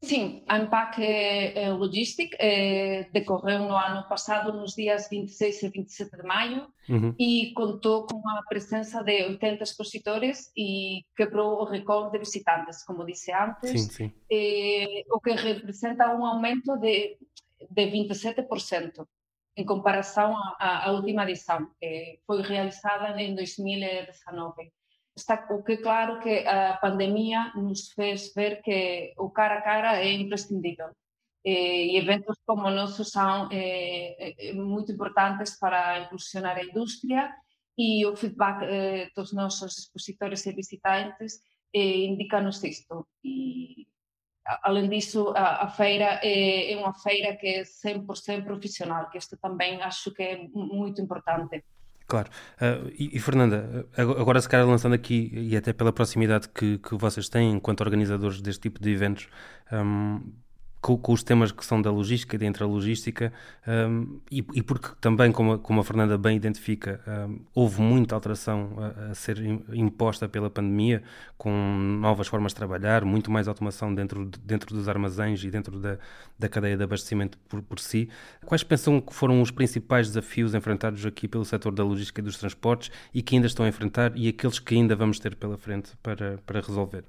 Sim, 0.00 0.44
a 0.46 0.58
Impact 0.58 1.02
é, 1.02 1.72
Logistic 1.72 2.32
é, 2.38 3.08
decorreu 3.12 3.60
no 3.60 3.76
ano 3.76 4.08
passado, 4.08 4.52
nos 4.52 4.74
dias 4.76 5.08
26 5.10 5.62
e 5.64 5.68
27 5.70 6.16
de 6.16 6.22
maio, 6.22 6.68
uhum. 6.88 7.12
e 7.18 7.52
contou 7.52 8.06
com 8.06 8.22
a 8.28 8.42
presença 8.48 9.02
de 9.02 9.24
80 9.24 9.64
expositores 9.64 10.52
e 10.56 11.04
quebrou 11.16 11.62
o 11.62 11.64
recorde 11.64 12.12
de 12.12 12.18
visitantes, 12.18 12.84
como 12.84 13.04
disse 13.04 13.32
antes, 13.32 13.70
sim, 13.70 13.78
sim. 13.78 14.12
É, 14.30 15.02
o 15.10 15.20
que 15.20 15.32
representa 15.32 16.14
um 16.14 16.24
aumento 16.24 16.76
de, 16.76 17.18
de 17.68 17.86
27% 17.90 19.04
em 19.58 19.64
comparação 19.64 20.36
à, 20.60 20.92
última 20.92 21.24
edição, 21.24 21.68
que 21.80 22.20
foi 22.24 22.42
realizada 22.42 23.20
em 23.20 23.34
2019 23.34 24.72
está 25.16 25.48
o 25.50 25.64
que 25.64 25.78
claro 25.78 26.20
que 26.20 26.46
a 26.46 26.76
pandemia 26.76 27.52
nos 27.56 27.90
fez 27.92 28.32
ver 28.32 28.62
que 28.62 29.12
o 29.18 29.30
cara 29.30 29.58
a 29.58 29.62
cara 29.62 30.00
é 30.00 30.12
imprescindível. 30.12 30.90
E 31.44 31.96
eventos 31.96 32.36
como 32.46 32.68
o 32.68 32.70
nosso 32.70 33.04
são 33.04 33.48
é, 33.50 34.50
é, 34.50 34.52
muito 34.52 34.92
importantes 34.92 35.58
para 35.58 36.00
impulsionar 36.04 36.56
a 36.56 36.64
indústria 36.64 37.34
e 37.76 38.06
o 38.06 38.14
feedback 38.14 38.62
é, 38.62 39.10
dos 39.16 39.32
nossos 39.32 39.78
expositores 39.78 40.46
e 40.46 40.52
visitantes 40.52 41.40
indica-nos 41.74 42.62
isto. 42.62 43.06
E, 43.24 43.88
além 44.62 44.88
disso, 44.88 45.32
a, 45.36 45.64
a 45.64 45.68
feira 45.68 46.20
é, 46.22 46.72
é, 46.72 46.76
uma 46.76 46.94
feira 46.94 47.36
que 47.36 47.46
é 47.46 47.62
100% 47.62 48.44
profissional, 48.44 49.08
que 49.10 49.18
isto 49.18 49.36
também 49.36 49.82
acho 49.82 50.12
que 50.12 50.22
é 50.22 50.48
muito 50.54 51.00
importante. 51.02 51.62
Claro. 52.06 52.30
Uh, 52.56 52.88
e, 52.98 53.16
e, 53.16 53.20
Fernanda, 53.20 53.86
agora 53.94 54.40
se 54.40 54.48
calhar 54.48 54.66
lançando 54.66 54.94
aqui, 54.94 55.30
e 55.34 55.54
até 55.54 55.74
pela 55.74 55.92
proximidade 55.92 56.48
que, 56.48 56.78
que 56.78 56.96
vocês 56.96 57.28
têm 57.28 57.52
enquanto 57.52 57.82
organizadores 57.82 58.40
deste 58.40 58.62
tipo 58.62 58.80
de 58.80 58.90
eventos, 58.90 59.28
um, 59.70 60.32
com, 60.80 60.96
com, 60.96 61.12
os 61.12 61.22
temas 61.22 61.50
que 61.50 61.64
são 61.64 61.82
da 61.82 61.90
logística 61.90 62.36
e 62.36 62.38
da 62.38 62.46
intralogística, 62.46 63.32
um, 63.66 64.20
e, 64.30 64.44
e, 64.54 64.62
porque 64.62 64.88
também, 65.00 65.32
como 65.32 65.54
a, 65.54 65.58
como 65.58 65.80
a 65.80 65.84
Fernanda 65.84 66.16
bem 66.16 66.36
identifica, 66.36 67.00
um, 67.06 67.40
houve 67.54 67.80
muita 67.80 68.14
alteração 68.14 68.70
a, 68.78 69.10
a, 69.10 69.14
ser 69.14 69.38
imposta 69.72 70.28
pela 70.28 70.48
pandemia, 70.48 71.02
com 71.36 71.50
novas 72.00 72.28
formas 72.28 72.52
de 72.52 72.56
trabalhar, 72.56 73.04
muito 73.04 73.30
mais 73.30 73.48
automação 73.48 73.94
dentro, 73.94 74.24
dentro 74.44 74.74
dos 74.74 74.88
armazéns 74.88 75.42
e 75.42 75.50
dentro 75.50 75.78
da, 75.78 75.98
da 76.38 76.48
cadeia 76.48 76.76
de 76.76 76.84
abastecimento 76.84 77.38
por, 77.48 77.60
por 77.62 77.78
si. 77.80 78.08
Quais 78.44 78.62
pensam 78.62 79.00
que 79.00 79.14
foram 79.14 79.42
os 79.42 79.50
principais 79.50 80.08
desafios 80.08 80.54
enfrentados 80.54 81.04
aqui 81.04 81.26
pelo 81.26 81.44
setor 81.44 81.74
da 81.74 81.84
logística 81.84 82.20
e 82.20 82.24
dos 82.24 82.38
transportes 82.38 82.90
e 83.12 83.22
que 83.22 83.34
ainda 83.34 83.46
estão 83.46 83.66
a 83.66 83.68
enfrentar 83.68 84.12
e 84.16 84.28
aqueles 84.28 84.58
que 84.58 84.74
ainda 84.74 84.94
vamos 84.94 85.18
ter 85.18 85.34
pela 85.36 85.56
frente 85.56 85.96
para, 86.02 86.38
para 86.46 86.60
resolver? 86.60 87.04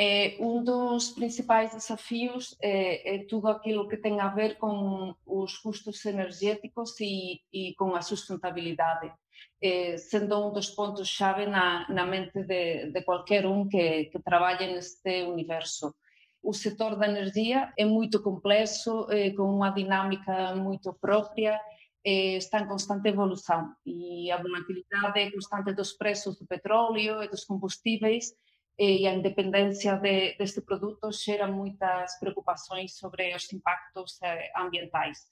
É, 0.00 0.36
um 0.38 0.62
dos 0.62 1.10
principais 1.10 1.72
desafios 1.72 2.56
é, 2.62 3.16
é, 3.16 3.24
tudo 3.24 3.48
aquilo 3.48 3.88
que 3.88 3.96
tem 3.96 4.20
a 4.20 4.28
ver 4.28 4.56
com 4.56 5.12
os 5.26 5.58
custos 5.58 6.04
energéticos 6.04 6.94
e, 7.00 7.40
e 7.52 7.74
com 7.74 7.96
a 7.96 8.00
sustentabilidade, 8.00 9.12
é, 9.60 9.96
sendo 9.96 10.38
um 10.38 10.52
dos 10.52 10.70
pontos-chave 10.70 11.46
na, 11.46 11.84
na, 11.88 12.06
mente 12.06 12.44
de, 12.44 12.92
de, 12.92 13.02
qualquer 13.02 13.44
um 13.44 13.68
que, 13.68 14.04
que 14.04 14.22
trabalhe 14.22 14.68
neste 14.68 15.24
universo. 15.24 15.92
O 16.40 16.52
setor 16.52 16.94
da 16.94 17.08
energia 17.08 17.72
é 17.76 17.84
muito 17.84 18.22
complexo, 18.22 19.10
é, 19.10 19.30
com 19.30 19.52
uma 19.52 19.70
dinâmica 19.70 20.54
muito 20.54 20.96
própria, 21.00 21.60
é, 22.06 22.36
está 22.36 22.60
em 22.60 22.68
constante 22.68 23.08
evolução 23.08 23.74
e 23.84 24.30
a 24.30 24.40
volatilidade 24.40 25.32
constante 25.32 25.72
dos 25.72 25.92
preços 25.94 26.38
do 26.38 26.46
petróleo 26.46 27.20
e 27.20 27.28
dos 27.28 27.44
combustíveis 27.44 28.32
e 28.78 29.06
a 29.08 29.12
independência 29.12 29.96
de, 29.96 30.36
deste 30.36 30.60
produto 30.60 31.10
gera 31.10 31.48
muitas 31.48 32.16
preocupações 32.20 32.96
sobre 32.96 33.34
os 33.34 33.52
impactos 33.52 34.22
eh, 34.22 34.52
ambientais. 34.56 35.26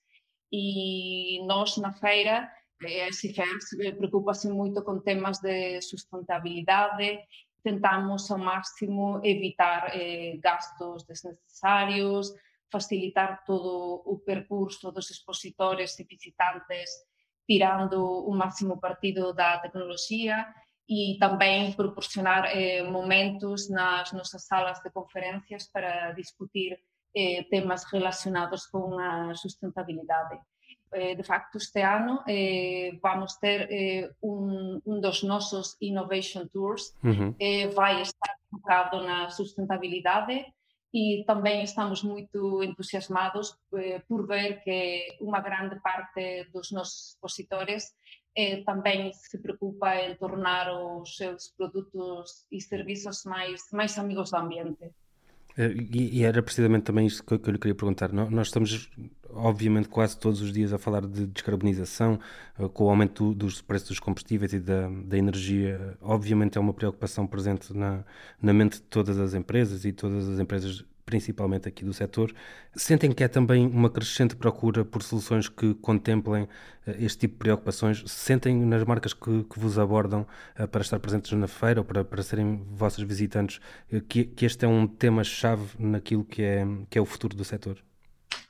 E 0.51 1.45
nós, 1.47 1.77
na 1.77 1.93
feira, 1.93 2.51
a 2.83 3.13
SFR 3.13 3.97
preocupa-se 3.97 4.49
muito 4.49 4.83
com 4.83 4.99
temas 4.99 5.39
de 5.39 5.81
sustentabilidade, 5.81 7.21
tentamos 7.63 8.29
ao 8.31 8.39
máximo 8.39 9.21
evitar 9.25 9.93
eh, 9.95 10.37
gastos 10.39 11.05
desnecessários, 11.05 12.33
facilitar 12.71 13.45
todo 13.45 14.03
o 14.05 14.19
percurso 14.19 14.91
dos 14.91 15.09
expositores 15.11 15.97
e 16.01 16.05
visitantes, 16.05 16.91
tirando 17.47 18.03
o 18.03 18.35
máximo 18.35 18.81
partido 18.81 19.33
da 19.33 19.59
tecnologia 19.59 20.47
e 20.89 21.17
também 21.19 21.73
proporcionar 21.73 22.47
eh, 22.47 22.83
momentos 22.83 23.69
nas 23.69 24.13
nossas 24.13 24.47
salas 24.47 24.81
de 24.83 24.91
conferências 24.91 25.69
para 25.69 26.13
discutir 26.13 26.79
eh, 27.15 27.45
temas 27.51 27.85
relacionados 27.85 28.67
com 28.67 28.99
a 28.99 29.35
sustentabilidade. 29.35 30.39
Eh, 30.93 31.15
de 31.15 31.23
facto, 31.23 31.59
este 31.59 31.83
ano 31.83 32.23
eh, 32.29 32.99
vamos 33.03 33.37
ter 33.37 33.69
eh, 33.71 34.11
um, 34.23 34.81
um, 34.87 35.01
dos 35.01 35.23
nossos 35.23 35.77
Innovation 35.81 36.47
Tours, 36.47 36.95
uhum. 37.03 37.35
vai 37.75 38.03
estar 38.03 38.37
focado 38.51 39.03
na 39.03 39.29
sustentabilidade 39.31 40.47
e 40.95 41.25
também 41.27 41.63
estamos 41.63 42.03
muito 42.03 42.63
entusiasmados 42.63 43.59
por 44.09 44.27
ver 44.27 44.63
que 44.63 45.19
uma 45.21 45.41
grande 45.41 45.79
parte 45.81 46.49
dos 46.53 46.71
nossos 46.71 47.11
expositores 47.11 47.85
eh, 47.85 48.26
também 48.65 49.13
se 49.13 49.39
preocupa 49.39 49.95
em 49.97 50.15
tornar 50.17 50.71
os 50.73 51.17
seus 51.17 51.49
produtos 51.57 52.47
e 52.53 52.61
serviços 52.61 53.25
mais, 53.25 53.63
mais 53.73 53.99
amigos 53.99 54.31
do 54.31 54.37
ambiente. 54.37 54.91
Eh, 55.57 55.75
e, 55.93 56.25
era 56.25 56.43
precisamente 56.43 56.85
também 56.85 57.07
isto 57.07 57.25
que, 57.25 57.39
que 57.39 57.49
eu 57.49 57.53
lhe 57.53 57.59
queria 57.59 57.75
perguntar. 57.75 58.13
Nós 58.13 58.49
estamos, 58.49 58.91
obviamente, 59.31 59.89
quase 59.89 60.19
todos 60.19 60.41
os 60.43 60.53
dias 60.53 60.73
a 60.73 60.79
falar 60.79 61.07
de 61.07 61.27
descarbonização, 61.27 62.21
eh, 62.59 62.69
com 62.69 62.85
o 62.85 62.91
aumento 62.91 63.35
dos 63.35 63.63
preços 63.63 63.89
dos 63.89 64.01
combustíveis 64.01 64.53
e 64.53 64.61
da, 64.61 64.89
da 64.89 65.17
energia. 65.17 65.97
Obviamente, 66.03 66.59
é 66.59 66.61
uma 66.61 66.75
preocupação 66.75 67.27
presente 67.27 67.73
na, 67.75 68.05
na 68.41 68.53
mente 68.53 68.75
de 68.77 68.83
todas 68.83 69.19
as 69.19 69.35
empresas 69.35 69.85
e 69.85 69.93
todas 69.93 70.29
as 70.29 70.39
empresas 70.39 70.85
principalmente 71.07 71.69
aqui 71.69 71.85
do 71.85 71.95
setor, 71.95 72.35
sentem 72.75 73.13
que 73.13 73.25
é 73.25 73.29
também 73.29 73.67
uma 73.67 73.89
crescente 73.89 74.37
procura 74.37 74.85
por 74.85 75.03
soluções 75.03 75.49
que 75.49 75.73
contemplem 75.75 76.49
eh, 76.87 76.97
este 76.99 77.21
tipo 77.21 77.35
de 77.35 77.39
preocupações? 77.39 78.03
Sentem 78.07 78.55
nas 78.57 78.85
marcas 78.85 79.15
que, 79.15 79.45
que 79.45 79.59
vos 79.59 79.79
abordam 79.79 80.27
uh, 80.59 80.69
para 80.69 80.83
estar 80.83 80.99
presentes 80.99 81.33
na 81.33 81.47
feira 81.47 81.81
ou 81.81 81.85
para, 81.85 82.05
para 82.05 82.23
serem 82.23 82.63
vossos 82.73 83.05
visitantes 83.05 83.61
uh, 83.93 84.01
que, 84.03 84.25
que 84.25 84.45
este 84.45 84.65
é 84.65 84.69
um 84.69 84.87
tema-chave 84.87 85.71
naquilo 85.79 86.25
que 86.25 86.43
é, 86.43 86.67
que 86.91 86.99
é 86.99 87.01
o 87.01 87.07
futuro 87.07 87.37
do 87.37 87.45
setor? 87.45 87.83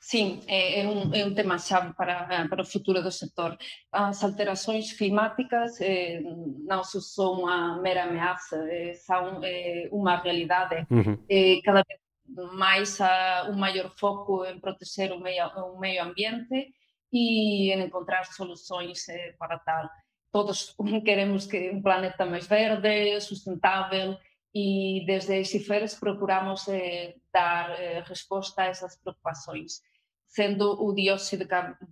Sim, 0.06 0.40
é, 0.46 0.82
é, 0.82 0.88
um, 0.88 1.12
é 1.12 1.26
um 1.26 1.34
tema-chave 1.34 1.92
para, 1.94 2.46
para 2.48 2.62
o 2.62 2.64
futuro 2.64 3.02
do 3.02 3.10
setor. 3.10 3.58
As 3.90 4.22
alterações 4.22 4.92
climáticas 4.92 5.80
eh, 5.80 6.20
não 6.64 6.84
são 6.84 7.40
uma 7.40 7.82
mera 7.82 8.04
ameaça, 8.04 8.56
eh, 8.70 8.94
são 8.94 9.40
eh, 9.42 9.88
uma 9.90 10.14
realidade. 10.22 10.86
Uhum. 10.88 11.18
cada 11.64 11.82
vez 11.82 12.05
máis 12.34 13.00
a, 13.00 13.46
un 13.50 13.58
maior 13.58 13.90
foco 13.94 14.44
en 14.44 14.60
proteger 14.60 15.12
o 15.12 15.18
meio, 15.20 15.46
o 15.56 15.78
meio 15.78 16.02
ambiente 16.02 16.74
e 17.12 17.70
en 17.72 17.80
encontrar 17.80 18.26
solucións 18.26 19.08
eh, 19.08 19.34
para 19.38 19.58
tal. 19.62 19.90
Todos 20.30 20.74
queremos 21.06 21.46
que 21.46 21.70
un 21.70 21.82
planeta 21.82 22.26
máis 22.26 22.46
verde, 22.46 23.20
sustentável, 23.20 24.18
e 24.56 25.04
desde 25.04 25.44
Xiferes 25.44 26.00
procuramos 26.00 26.64
eh, 26.68 27.20
dar 27.28 27.76
eh, 27.76 28.00
resposta 28.08 28.64
a 28.64 28.72
esas 28.72 28.96
preocupacións 28.96 29.84
sendo 30.26 30.74
o 30.82 30.92
dióxido 30.92 31.46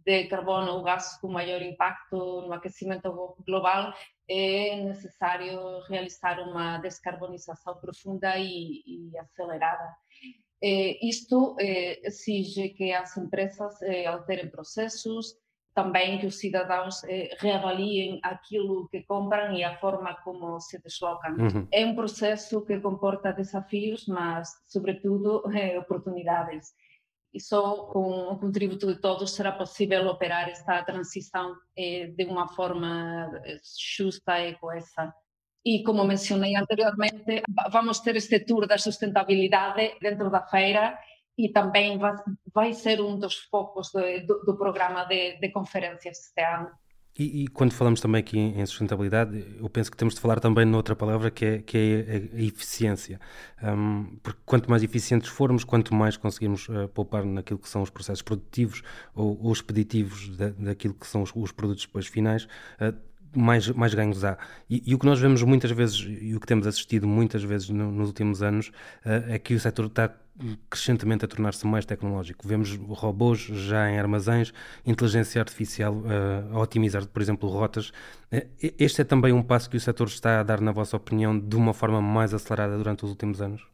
de 0.04 0.28
carbono 0.28 0.76
o 0.76 0.82
gás 0.82 1.16
con 1.20 1.32
maior 1.32 1.62
impacto 1.62 2.44
no 2.44 2.52
aquecimento 2.52 3.36
global, 3.46 3.94
é 4.28 4.76
necessário 4.76 5.80
realizar 5.88 6.40
uma 6.40 6.78
descarbonização 6.78 7.76
profunda 7.76 8.36
e, 8.38 8.82
e 8.86 9.18
acelerada. 9.18 9.94
Eh, 10.62 10.98
isto 11.06 11.56
eh, 11.60 12.00
exige 12.04 12.70
que 12.70 12.92
as 12.92 13.16
empresas 13.16 13.80
eh, 13.82 14.06
alterem 14.06 14.48
processos, 14.48 15.36
também 15.74 16.18
que 16.18 16.26
os 16.26 16.38
cidadãos 16.38 17.02
eh, 17.04 17.36
reavaliem 17.38 18.20
aquilo 18.22 18.88
que 18.88 19.02
compram 19.02 19.52
e 19.52 19.64
a 19.64 19.76
forma 19.78 20.14
como 20.22 20.60
se 20.60 20.80
deslocam. 20.80 21.32
Uhum. 21.32 21.68
É 21.72 21.84
um 21.84 21.96
processo 21.96 22.64
que 22.64 22.78
comporta 22.78 23.32
desafios, 23.32 24.06
mas, 24.06 24.48
sobretudo, 24.68 25.42
eh, 25.52 25.76
oportunidades. 25.80 26.72
E 27.34 27.40
só 27.40 27.86
com 27.86 28.32
o 28.32 28.38
contributo 28.38 28.86
de 28.86 29.00
todos 29.00 29.32
será 29.32 29.50
possível 29.50 30.06
operar 30.06 30.48
esta 30.48 30.84
transição 30.84 31.56
eh, 31.76 32.06
de 32.16 32.24
uma 32.26 32.46
forma 32.46 33.28
eh, 33.44 33.58
justa 33.76 34.40
e 34.40 34.54
coesa. 34.54 35.12
E 35.64 35.82
como 35.82 36.04
mencionei 36.04 36.54
anteriormente, 36.54 37.42
vamos 37.72 37.98
ter 37.98 38.14
este 38.16 38.38
tour 38.40 38.68
da 38.68 38.78
sustentabilidade 38.78 39.96
dentro 40.00 40.30
da 40.30 40.42
feira 40.46 40.96
e 41.36 41.48
também 41.50 41.98
vai, 41.98 42.14
vai 42.54 42.72
ser 42.72 43.00
um 43.00 43.18
dos 43.18 43.36
focos 43.50 43.90
do, 43.90 44.00
do, 44.26 44.44
do 44.44 44.56
programa 44.56 45.04
de, 45.04 45.38
de, 45.40 45.50
conferências 45.50 46.18
este 46.18 46.40
ano. 46.40 46.70
E, 47.16 47.44
e, 47.44 47.46
quando 47.46 47.72
falamos 47.72 48.00
também 48.00 48.18
aqui 48.18 48.36
em 48.36 48.66
sustentabilidade, 48.66 49.46
eu 49.60 49.70
penso 49.70 49.88
que 49.88 49.96
temos 49.96 50.14
de 50.14 50.20
falar 50.20 50.40
também 50.40 50.64
noutra 50.64 50.96
palavra 50.96 51.30
que 51.30 51.44
é, 51.44 51.58
que 51.58 51.78
é 51.78 52.36
a, 52.36 52.38
a 52.38 52.42
eficiência. 52.42 53.20
Um, 53.62 54.16
porque 54.20 54.40
quanto 54.44 54.68
mais 54.68 54.82
eficientes 54.82 55.28
formos, 55.28 55.62
quanto 55.62 55.94
mais 55.94 56.16
conseguimos 56.16 56.68
uh, 56.68 56.88
poupar 56.88 57.24
naquilo 57.24 57.60
que 57.60 57.68
são 57.68 57.82
os 57.82 57.90
processos 57.90 58.22
produtivos 58.22 58.82
ou, 59.14 59.38
ou 59.40 59.52
expeditivos 59.52 60.36
da, 60.36 60.50
daquilo 60.50 60.94
que 60.94 61.06
são 61.06 61.22
os, 61.22 61.30
os 61.36 61.52
produtos 61.52 61.86
depois 61.86 62.08
finais, 62.08 62.48
uh, 62.80 62.92
mais, 63.34 63.68
mais 63.70 63.94
ganhos 63.94 64.24
há. 64.24 64.38
E, 64.68 64.82
e, 64.86 64.94
o 64.94 64.98
que 64.98 65.06
nós 65.06 65.18
vemos 65.20 65.42
muitas 65.42 65.70
vezes, 65.70 65.98
e 66.20 66.34
o 66.34 66.40
que 66.40 66.46
temos 66.46 66.66
assistido 66.66 67.06
muitas 67.06 67.42
vezes 67.42 67.68
no, 67.68 67.90
nos 67.90 68.08
últimos 68.08 68.42
anos, 68.42 68.68
uh, 69.04 69.32
é 69.32 69.38
que 69.38 69.54
o 69.54 69.60
setor 69.60 69.86
está 69.86 70.14
crescentemente 70.68 71.24
a 71.24 71.28
tornar-se 71.28 71.66
mais 71.66 71.84
tecnológico. 71.84 72.46
Vemos 72.46 72.74
robôs 72.88 73.38
já 73.40 73.88
em 73.88 73.98
armazéns, 73.98 74.52
inteligência 74.84 75.40
artificial 75.40 75.94
uh, 75.94 76.56
a 76.56 76.60
otimizar, 76.60 77.06
por 77.06 77.22
exemplo, 77.22 77.48
rotas. 77.48 77.90
Uh, 78.32 78.46
este 78.78 79.02
é 79.02 79.04
também 79.04 79.32
um 79.32 79.42
passo 79.42 79.70
que 79.70 79.76
o 79.76 79.80
setor 79.80 80.08
está 80.08 80.40
a 80.40 80.42
dar, 80.42 80.60
na 80.60 80.72
vossa 80.72 80.96
opinião, 80.96 81.38
de 81.38 81.56
uma 81.56 81.72
forma 81.72 82.00
mais 82.00 82.34
acelerada 82.34 82.76
durante 82.76 83.04
os 83.04 83.10
últimos 83.10 83.40
anos? 83.40 83.73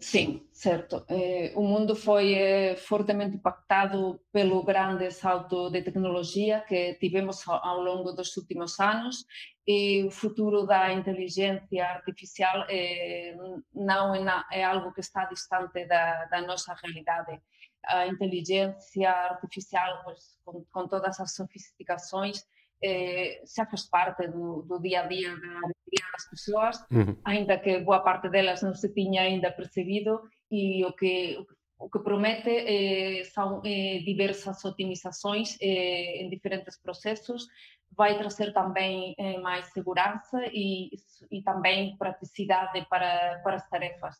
Sim, 0.00 0.48
certo. 0.52 1.04
Eh, 1.08 1.52
o 1.54 1.62
mundo 1.62 1.94
foi 1.94 2.34
eh, 2.34 2.76
fortemente 2.76 3.36
impactado 3.36 4.20
pelo 4.32 4.62
grande 4.64 5.10
salto 5.10 5.70
de 5.70 5.82
tecnologia 5.82 6.64
que 6.68 6.94
tivemos 6.94 7.46
ao 7.48 7.80
longo 7.80 8.12
dos 8.12 8.36
últimos 8.36 8.78
anos 8.80 9.24
e 9.66 10.04
o 10.04 10.10
futuro 10.10 10.66
da 10.66 10.92
inteligência 10.92 11.84
artificial 11.86 12.64
eh, 12.68 13.36
não 13.72 14.14
é, 14.14 14.44
é, 14.52 14.64
algo 14.64 14.92
que 14.92 15.00
está 15.00 15.26
distante 15.26 15.84
da, 15.86 16.24
da 16.26 16.40
nossa 16.42 16.74
realidade. 16.82 17.40
A 17.84 18.06
inteligência 18.06 19.10
artificial, 19.10 20.04
com, 20.44 20.64
com 20.72 20.88
todas 20.88 21.20
as 21.20 21.34
sofisticações, 21.34 22.44
eh, 22.80 23.42
xa 23.44 23.66
faz 23.66 23.88
parte 23.88 24.28
do, 24.28 24.62
do 24.62 24.78
día 24.78 25.04
a 25.04 25.06
día 25.06 25.30
da 25.34 25.50
maioría 25.62 26.06
das 26.12 26.26
persoas, 26.30 26.76
uh 26.90 27.14
ainda 27.24 27.58
que 27.58 27.80
boa 27.80 28.00
parte 28.00 28.28
delas 28.28 28.62
non 28.62 28.74
se 28.74 28.88
tiña 28.94 29.22
ainda 29.22 29.50
percebido 29.52 30.28
e 30.50 30.84
o 30.84 30.92
que 30.92 31.38
o 31.78 31.88
que 31.88 32.00
promete 32.00 32.54
eh, 32.66 33.24
son 33.30 33.62
eh, 33.62 34.02
diversas 34.02 34.58
optimizações 34.66 35.54
eh, 35.62 36.18
en 36.18 36.26
diferentes 36.26 36.74
procesos, 36.82 37.46
vai 37.94 38.18
trazer 38.18 38.52
também 38.52 39.14
eh, 39.16 39.38
máis 39.38 39.66
segurança 39.72 40.42
e, 40.52 40.90
e 41.30 41.42
também 41.42 41.96
praticidade 41.96 42.84
para, 42.90 43.40
para 43.44 43.56
as 43.56 43.68
tarefas. 43.68 44.16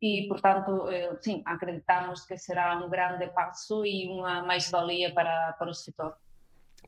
E, 0.00 0.26
portanto, 0.26 0.88
eh, 0.90 1.14
sim, 1.20 1.42
acreditamos 1.46 2.26
que 2.26 2.36
será 2.36 2.76
um 2.76 2.88
grande 2.88 3.28
passo 3.28 3.84
e 3.86 4.08
uma 4.08 4.42
mais-valia 4.42 5.14
para, 5.14 5.52
para 5.58 5.70
o 5.70 5.74
setor. 5.74 6.16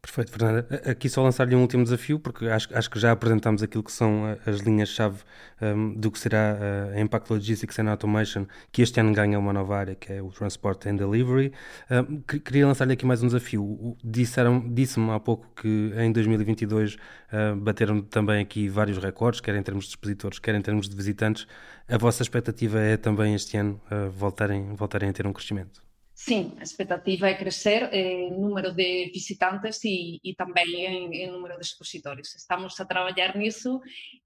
Perfeito, 0.00 0.32
Fernanda. 0.32 0.68
Aqui 0.84 1.08
só 1.08 1.22
lançar-lhe 1.22 1.56
um 1.56 1.62
último 1.62 1.82
desafio, 1.82 2.20
porque 2.20 2.46
acho, 2.46 2.68
acho 2.76 2.90
que 2.90 2.98
já 3.00 3.12
apresentámos 3.12 3.62
aquilo 3.62 3.82
que 3.82 3.90
são 3.90 4.36
as 4.46 4.60
linhas-chave 4.60 5.22
um, 5.62 5.94
do 5.94 6.10
que 6.10 6.18
será 6.18 6.58
eh, 6.60 6.98
a 6.98 7.00
Impact 7.00 7.32
Logistics 7.32 7.78
and 7.78 7.88
Automation, 7.90 8.46
que 8.70 8.82
este 8.82 9.00
ano 9.00 9.14
ganha 9.14 9.38
uma 9.38 9.52
nova 9.52 9.76
área, 9.76 9.94
que 9.94 10.12
é 10.12 10.22
o 10.22 10.30
Transport 10.30 10.86
and 10.86 10.96
Delivery. 10.96 11.52
Um, 11.90 12.20
queria 12.20 12.66
lançar-lhe 12.66 12.92
aqui 12.92 13.06
mais 13.06 13.22
um 13.22 13.28
desafio. 13.28 13.96
Disseram, 14.04 14.62
disse-me 14.74 15.10
há 15.10 15.18
pouco 15.18 15.50
que 15.56 15.92
em 15.96 16.12
2022 16.12 16.94
uh, 16.94 17.56
bateram 17.56 18.02
também 18.02 18.42
aqui 18.42 18.68
vários 18.68 18.98
recordes, 18.98 19.40
quer 19.40 19.54
em 19.56 19.62
termos 19.62 19.86
de 19.86 19.90
expositores, 19.90 20.38
quer 20.38 20.54
em 20.54 20.60
termos 20.60 20.86
de 20.86 20.94
visitantes. 20.94 21.46
A 21.88 21.96
vossa 21.96 22.22
expectativa 22.22 22.78
é 22.78 22.96
também 22.98 23.34
este 23.34 23.56
ano 23.56 23.80
uh, 23.90 24.10
voltarem, 24.10 24.74
voltarem 24.74 25.08
a 25.08 25.12
ter 25.14 25.26
um 25.26 25.32
crescimento? 25.32 25.82
Sim, 26.26 26.54
a 26.58 26.62
expectativa 26.62 27.28
é 27.28 27.34
crescer 27.34 27.92
em 27.92 28.30
número 28.30 28.72
de 28.72 29.10
visitantes 29.12 29.84
e, 29.84 30.18
e 30.24 30.34
também 30.34 30.86
em, 30.86 31.14
em, 31.16 31.30
número 31.30 31.54
de 31.56 31.66
expositores. 31.66 32.34
Estamos 32.34 32.80
a 32.80 32.86
trabalhar 32.86 33.36
nisso 33.36 33.78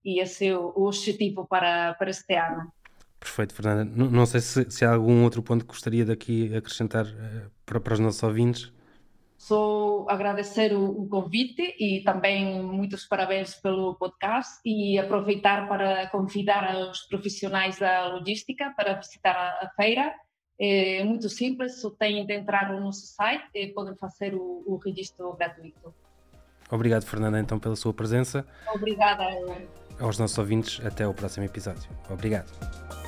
e 0.05 0.21
esse 0.21 0.47
é 0.47 0.57
o, 0.57 0.73
objetivo 0.77 1.45
para, 1.45 1.95
para 1.95 2.11
este 2.11 2.37
ano. 2.37 2.73
Perfeito, 3.19 3.53
Fernanda. 3.53 3.85
Não, 3.85 4.09
não 4.09 4.27
sei 4.27 4.41
se, 4.41 4.71
se, 4.71 4.85
há 4.85 4.95
algum 4.95 5.25
outro 5.25 5.43
ponto 5.43 5.65
que 5.65 5.73
gostaria 5.73 6.05
daqui 6.05 6.55
acrescentar 6.55 7.05
uh, 7.05 7.51
para, 7.67 7.81
para 7.81 7.95
os 7.95 7.99
nossos 7.99 8.23
ouvintes. 8.23 8.73
Só 9.37 10.07
agradecer 10.09 10.73
o, 10.75 11.03
o, 11.03 11.09
convite 11.09 11.75
e 11.81 12.05
também 12.05 12.63
muitos 12.63 13.07
parabéns 13.07 13.57
pelo 13.57 13.97
podcast 13.97 14.61
e 14.65 15.01
aproveitar 15.01 15.67
para 15.67 16.07
convidar 16.11 16.77
os 16.77 17.01
profissionais 17.09 17.77
da 17.77 18.07
logística 18.07 18.73
para 18.77 18.95
visitar 18.95 19.35
a, 19.35 19.67
a 19.67 19.71
feira 19.71 20.15
é 20.59 21.05
muito 21.05 21.29
simples, 21.29 21.81
só 21.81 21.91
têm 21.91 22.27
de 22.27 22.35
entrar 22.35 22.73
no 22.73 22.81
nosso 22.81 23.07
site 23.07 23.49
e 23.55 23.69
podem 23.69 23.95
fazer 23.95 24.35
o, 24.35 24.65
o 24.67 24.77
registro 24.77 25.33
gratuito. 25.35 25.95
Obrigado, 26.71 27.05
Fernanda, 27.05 27.39
então, 27.39 27.59
pela 27.59 27.77
sua 27.77 27.95
presença. 27.95 28.45
Obrigada. 28.75 29.25
Aos 29.99 30.19
nossos 30.19 30.37
ouvintes, 30.37 30.85
até 30.85 31.07
o 31.07 31.15
próximo 31.15 31.45
episódio. 31.45 31.89
Obrigado. 32.11 33.08